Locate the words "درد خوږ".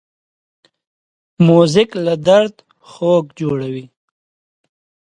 2.27-3.25